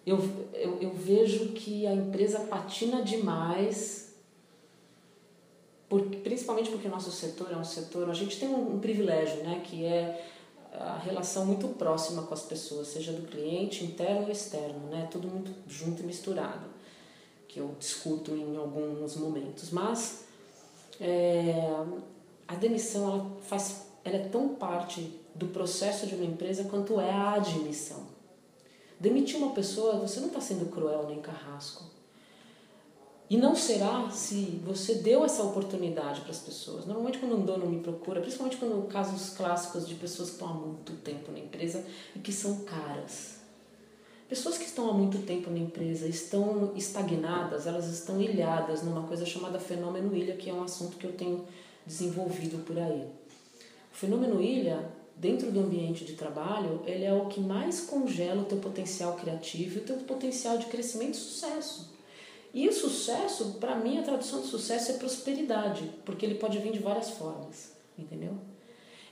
[0.06, 0.18] eu,
[0.54, 4.14] eu, eu vejo que a empresa patina demais,
[5.90, 9.38] porque, principalmente porque o nosso setor é um setor, a gente tem um, um privilégio,
[9.44, 10.30] né, que é
[10.74, 15.28] a relação muito próxima com as pessoas, seja do cliente interno ou externo, né, tudo
[15.28, 16.76] muito junto e misturado
[17.56, 20.26] que eu discuto em alguns momentos, mas
[21.00, 21.74] é,
[22.46, 27.10] a demissão ela faz, ela é tão parte do processo de uma empresa quanto é
[27.10, 28.08] a admissão.
[29.00, 31.86] Demitir uma pessoa, você não está sendo cruel nem carrasco.
[33.30, 36.86] E não será se você deu essa oportunidade para as pessoas.
[36.86, 40.54] Normalmente, quando um dono me procura, principalmente quando casos clássicos de pessoas que estão há
[40.54, 43.45] muito tempo na empresa e que são caras
[44.28, 49.24] Pessoas que estão há muito tempo na empresa estão estagnadas, elas estão ilhadas numa coisa
[49.24, 51.46] chamada fenômeno ilha, que é um assunto que eu tenho
[51.86, 53.08] desenvolvido por aí.
[53.94, 58.46] O fenômeno ilha, dentro do ambiente de trabalho, ele é o que mais congela o
[58.46, 61.94] teu potencial criativo e o teu potencial de crescimento e sucesso.
[62.52, 66.72] E o sucesso, para mim, a tradução de sucesso é prosperidade, porque ele pode vir
[66.72, 68.34] de várias formas, entendeu?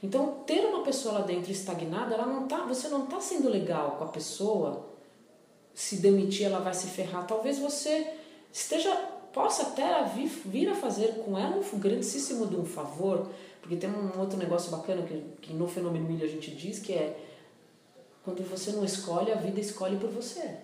[0.01, 3.97] Então, ter uma pessoa lá dentro estagnada, ela não tá, você não está sendo legal
[3.97, 4.92] com a pessoa
[5.73, 7.25] se demitir, ela vai se ferrar.
[7.25, 8.07] Talvez você
[8.51, 8.93] esteja
[9.33, 13.27] possa até vir, vir a fazer com ela um grandíssimo de um favor,
[13.59, 16.93] porque tem um outro negócio bacana que, que no Fenômeno Milha a gente diz, que
[16.93, 17.19] é
[18.23, 20.57] quando você não escolhe, a vida escolhe por você.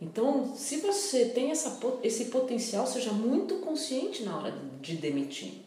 [0.00, 5.62] Então, se você tem essa, esse potencial, seja muito consciente na hora de demitir.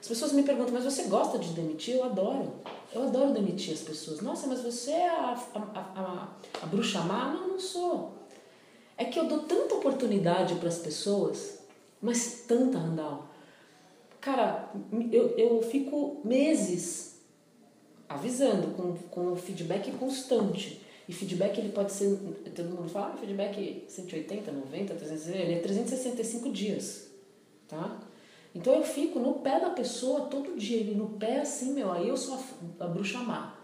[0.00, 1.96] As pessoas me perguntam, mas você gosta de demitir?
[1.96, 2.52] Eu adoro.
[2.94, 4.20] Eu adoro demitir as pessoas.
[4.20, 6.28] Nossa, mas você é a, a, a,
[6.62, 7.32] a bruxa má?
[7.32, 8.14] Não, não sou.
[8.96, 11.58] É que eu dou tanta oportunidade para as pessoas,
[12.00, 13.28] mas tanta, Randall.
[14.20, 14.70] Cara,
[15.12, 17.20] eu, eu fico meses
[18.08, 20.80] avisando, com, com feedback constante.
[21.08, 22.16] E feedback ele pode ser,
[22.54, 27.08] todo mundo fala, ah, feedback 180, 90, 300, ele é 365 dias.
[27.68, 28.00] tá?
[28.56, 32.08] Então eu fico no pé da pessoa todo dia, ele no pé assim, meu, aí
[32.08, 32.38] eu sou
[32.80, 33.54] a, a bruxa má.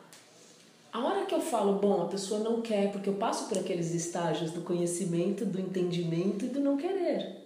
[0.92, 3.94] A hora que eu falo, bom, a pessoa não quer, porque eu passo por aqueles
[3.94, 7.42] estágios do conhecimento, do entendimento e do não querer.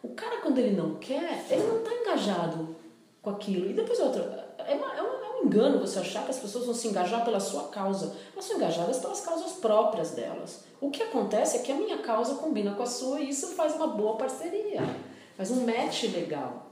[0.00, 2.76] O cara, quando ele não quer, ele não está engajado
[3.20, 3.68] com aquilo.
[3.68, 6.66] E depois outra, é, uma, é, uma, é um engano você achar que as pessoas
[6.66, 8.14] vão se engajar pela sua causa.
[8.32, 10.60] Elas são engajadas pelas causas próprias delas.
[10.80, 13.74] O que acontece é que a minha causa combina com a sua e isso faz
[13.74, 14.82] uma boa parceria,
[15.36, 16.66] faz um match legal.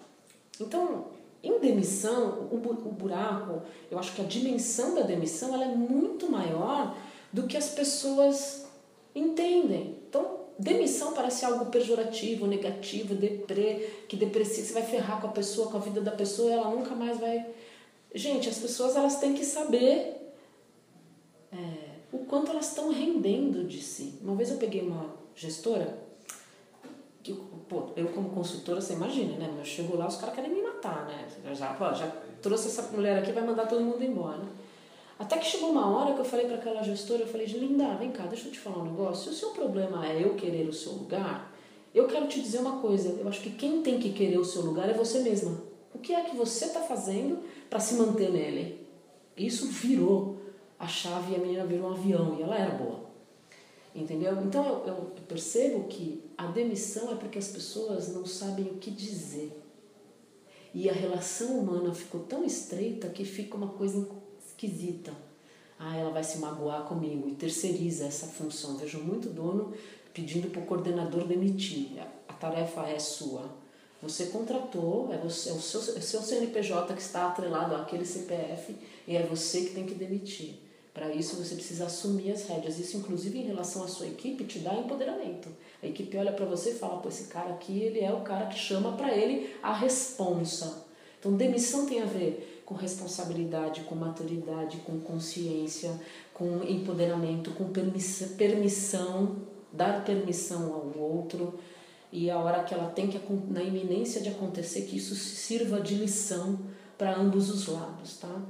[0.60, 1.06] Então,
[1.42, 6.96] em demissão, o buraco, eu acho que a dimensão da demissão ela é muito maior
[7.32, 8.66] do que as pessoas
[9.14, 9.98] entendem.
[10.08, 15.70] Então, demissão parece algo pejorativo, negativo, deprê, que depressivo, você vai ferrar com a pessoa,
[15.70, 17.44] com a vida da pessoa, ela nunca mais vai.
[18.14, 20.16] Gente, as pessoas elas têm que saber
[21.52, 21.56] é,
[22.12, 24.14] o quanto elas estão rendendo de si.
[24.22, 26.03] Uma vez eu peguei uma gestora
[27.74, 29.52] pô, eu como consultora, você imagina, né?
[29.58, 31.26] Eu chego lá, os caras querem me matar, né?
[31.54, 32.06] Já, pô, já
[32.40, 34.42] trouxe essa mulher aqui, vai mandar todo mundo embora.
[35.18, 38.10] Até que chegou uma hora que eu falei para aquela gestora, eu falei, Linda, vem
[38.10, 39.24] cá, deixa eu te falar um negócio.
[39.24, 41.52] Se o seu problema é eu querer o seu lugar,
[41.94, 43.16] eu quero te dizer uma coisa.
[43.20, 45.56] Eu acho que quem tem que querer o seu lugar é você mesma.
[45.92, 47.38] O que é que você está fazendo
[47.70, 48.84] para se manter nele?
[49.36, 50.36] Isso virou
[50.78, 53.03] a chave e a menina virou um avião e ela era boa.
[53.94, 54.42] Entendeu?
[54.42, 54.94] Então eu, eu
[55.28, 59.60] percebo que a demissão é porque as pessoas não sabem o que dizer.
[60.74, 64.08] E a relação humana ficou tão estreita que fica uma coisa
[64.44, 65.12] esquisita.
[65.78, 68.76] Ah, ela vai se magoar comigo e terceiriza essa função.
[68.76, 69.72] Vejo muito dono
[70.12, 72.00] pedindo para o coordenador demitir.
[72.28, 73.48] A tarefa é sua.
[74.02, 78.04] Você contratou, é, você, é o seu, é o seu CNPJ que está atrelado àquele
[78.04, 78.76] CPF
[79.06, 80.56] e é você que tem que demitir.
[80.94, 82.78] Para isso você precisa assumir as rédeas.
[82.78, 85.48] Isso, inclusive, em relação à sua equipe, te dá empoderamento.
[85.82, 88.46] A equipe olha para você e fala: pô, esse cara aqui, ele é o cara
[88.46, 90.84] que chama para ele a responsa.
[91.18, 95.90] Então, demissão tem a ver com responsabilidade, com maturidade, com consciência,
[96.32, 97.72] com empoderamento, com
[98.36, 99.36] permissão,
[99.72, 101.58] dar permissão ao outro
[102.16, 105.96] e a hora que ela tem que na iminência de acontecer que isso sirva de
[105.96, 106.60] lição
[106.96, 108.40] para ambos os lados, tá?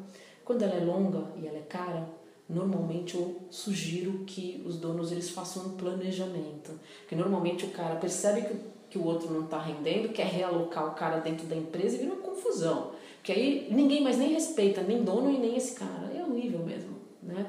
[0.45, 2.07] Quando ela é longa e ela é cara,
[2.55, 6.73] normalmente eu sugiro que os donos eles façam um planejamento.
[7.01, 8.55] Porque normalmente o cara percebe que,
[8.91, 12.13] que o outro não está rendendo, quer realocar o cara dentro da empresa e vira
[12.13, 12.93] uma confusão.
[13.17, 16.13] Porque aí ninguém mais nem respeita, nem dono e nem esse cara.
[16.15, 17.47] É horrível mesmo, né?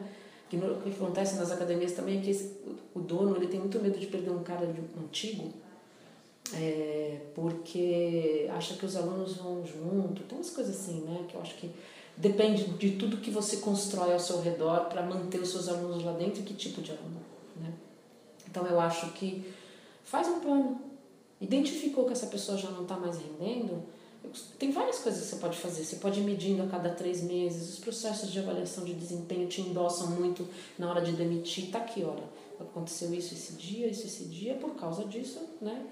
[0.49, 2.57] Que no, o que acontece nas academias também é que esse,
[2.93, 5.51] o dono ele tem muito medo de perder um cara de, antigo,
[6.53, 10.23] é, porque acha que os alunos vão junto.
[10.23, 11.25] Tem umas coisas assim, né?
[11.27, 11.69] Que eu acho que
[12.17, 16.13] depende de tudo que você constrói ao seu redor para manter os seus alunos lá
[16.13, 17.21] dentro e que tipo de aluno.
[17.57, 17.73] Né?
[18.49, 19.53] Então eu acho que
[20.03, 20.81] faz um plano.
[21.39, 23.83] Identificou que essa pessoa já não está mais rendendo,
[24.57, 25.83] tem várias coisas que você pode fazer.
[25.83, 27.73] Você pode ir medindo a cada três meses.
[27.73, 30.47] Os processos de avaliação de desempenho te endossam muito
[30.77, 31.69] na hora de demitir.
[31.69, 32.23] Tá aqui, olha,
[32.59, 35.85] aconteceu isso esse dia, isso esse dia, por causa disso, né?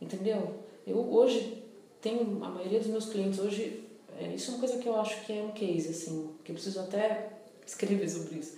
[0.00, 0.56] Entendeu?
[0.86, 1.62] Eu hoje
[2.00, 3.85] tenho, a maioria dos meus clientes hoje
[4.34, 6.80] isso é uma coisa que eu acho que é um case, assim, que eu preciso
[6.80, 7.32] até
[7.66, 8.56] escrever sobre isso.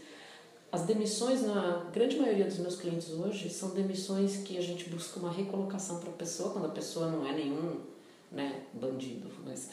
[0.70, 5.18] As demissões, na grande maioria dos meus clientes hoje, são demissões que a gente busca
[5.18, 7.80] uma recolocação para a pessoa, quando a pessoa não é nenhum
[8.30, 9.70] né, bandido, mas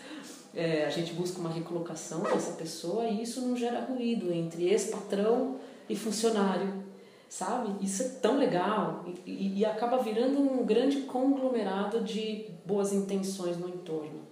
[0.53, 5.57] é, a gente busca uma recolocação dessa pessoa e isso não gera ruído entre ex-patrão
[5.89, 6.85] e funcionário,
[7.27, 7.75] sabe?
[7.83, 13.57] Isso é tão legal e, e, e acaba virando um grande conglomerado de boas intenções
[13.57, 14.24] no entorno.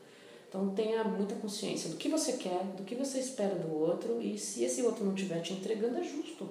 [0.53, 4.37] Então tenha muita consciência do que você quer, do que você espera do outro e
[4.37, 6.47] se esse outro não estiver te entregando é justo.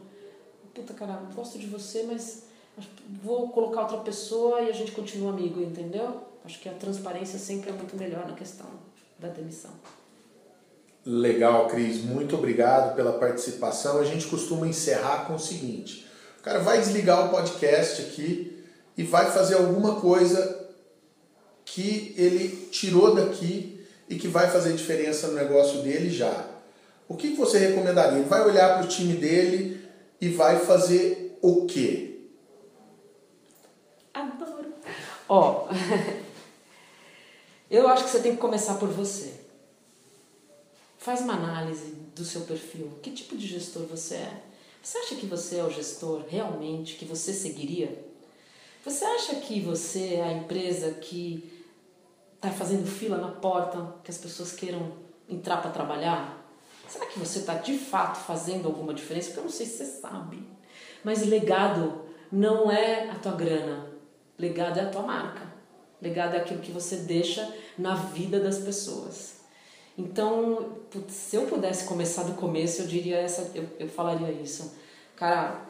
[0.75, 2.43] Puta cara, gosto de você, mas
[3.23, 6.21] vou colocar outra pessoa e a gente continua amigo, entendeu?
[6.45, 8.67] Acho que a transparência sempre é muito melhor na questão
[9.21, 9.71] da demissão.
[11.07, 12.03] Legal, Cris.
[12.03, 14.01] Muito obrigado pela participação.
[14.01, 16.09] A gente costuma encerrar com o seguinte:
[16.41, 18.65] o cara vai desligar o podcast aqui
[18.99, 20.71] e vai fazer alguma coisa
[21.65, 23.72] que ele tirou daqui
[24.13, 26.47] e que vai fazer diferença no negócio dele já.
[27.09, 28.19] O que você recomendaria?
[28.19, 29.81] Ele vai olhar para o time dele
[30.21, 32.21] e vai fazer o quê?
[34.13, 34.75] Adoro.
[35.27, 35.67] Ó,
[37.71, 39.33] eu acho que você tem que começar por você.
[40.99, 42.93] Faz uma análise do seu perfil.
[43.03, 44.43] Que tipo de gestor você é?
[44.83, 48.05] Você acha que você é o gestor realmente que você seguiria?
[48.85, 51.52] Você acha que você é a empresa que
[52.43, 54.93] está fazendo fila na porta que as pessoas queiram
[55.29, 56.45] entrar para trabalhar?
[56.89, 59.29] Será que você está de fato fazendo alguma diferença?
[59.29, 60.43] Porque eu não sei se você sabe.
[61.05, 63.87] Mas legado não é a tua grana,
[64.37, 65.53] legado é a tua marca.
[66.01, 69.43] Legado é aquilo que você deixa na vida das pessoas.
[69.97, 74.75] Então, se eu pudesse começar do começo, eu diria essa, eu, eu falaria isso.
[75.15, 75.63] Cara,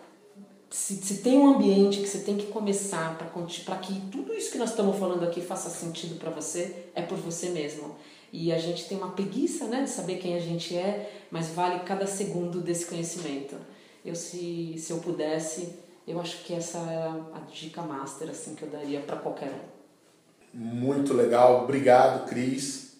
[0.72, 4.56] se, se tem um ambiente que você tem que começar para que tudo isso que
[4.56, 7.94] nós estamos falando aqui faça sentido para você, é por você mesmo.
[8.32, 11.80] E a gente tem uma preguiça né, de saber quem a gente é, mas vale
[11.80, 13.54] cada segundo desse conhecimento.
[14.02, 15.74] Eu, se, se eu pudesse,
[16.08, 20.58] eu acho que essa é a dica master assim, que eu daria para qualquer um.
[20.58, 21.64] Muito legal.
[21.64, 22.94] Obrigado, Cris,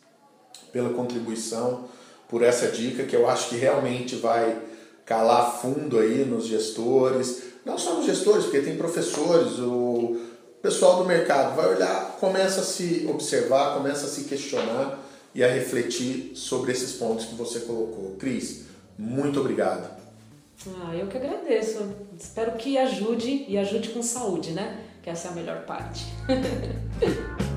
[0.71, 1.89] pela contribuição,
[2.29, 4.61] por essa dica que eu acho que realmente vai
[5.07, 10.21] calar fundo aí nos gestores, não só nos gestores, porque tem professores, o
[10.61, 14.99] pessoal do mercado vai olhar, começa a se observar, começa a se questionar
[15.35, 18.17] e a refletir sobre esses pontos que você colocou.
[18.19, 18.65] Cris,
[18.99, 19.91] muito obrigado.
[20.81, 21.93] Ah, eu que agradeço.
[22.19, 24.85] Espero que ajude e ajude com saúde, né?
[25.03, 26.07] Que essa é a melhor parte.